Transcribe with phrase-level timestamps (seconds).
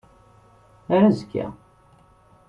[0.93, 1.47] Ar azekka.